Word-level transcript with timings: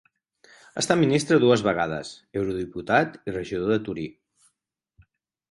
Ha 0.51 0.81
estat 0.81 0.97
ministre 1.01 1.37
dues 1.43 1.63
vegades, 1.67 2.15
eurodiputat 2.41 3.21
i 3.33 3.37
regidor 3.37 3.71
de 3.75 3.79
Torí. 3.91 4.09